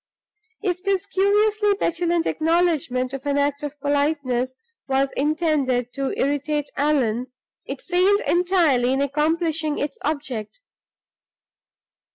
[0.63, 4.51] If this curiously petulant acknowledgment of an act of politeness
[4.87, 7.27] was intended to irritate Allan,
[7.67, 10.61] it failed entirely in accomplishing its object.